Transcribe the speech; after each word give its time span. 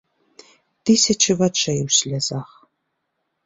Тысячы 0.91 1.31
вачэй 1.43 1.79
у 1.87 1.95
слязах. 2.01 2.49